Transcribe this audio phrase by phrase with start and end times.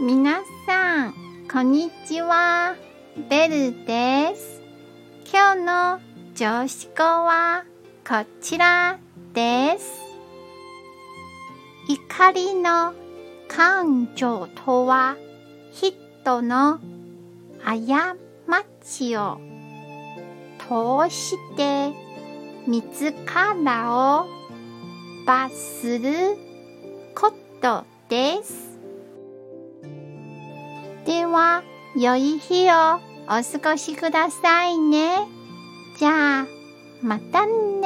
[0.00, 1.14] 皆さん、
[1.50, 2.76] こんにちは。
[3.28, 4.62] ベルです。
[5.28, 6.00] 今日の
[6.36, 7.64] 常識語は
[8.08, 9.00] こちら
[9.34, 10.00] です。
[11.88, 12.94] 怒りの
[13.48, 15.16] 感情とは
[15.72, 16.78] 人の
[17.64, 17.74] 過
[18.84, 19.40] ちを
[20.60, 21.92] 通して
[22.68, 23.12] 自
[23.64, 24.26] らを
[25.26, 26.36] 罰する
[27.16, 28.67] ことです。
[31.08, 31.62] では、
[31.96, 35.26] 良い日をお過ごしくださいね。
[35.96, 36.46] じゃあ、
[37.00, 37.77] またね